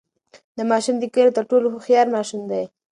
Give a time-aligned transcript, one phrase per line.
[0.55, 2.63] دا ماشوم د کلي تر ټولو هوښیار ماشوم دی.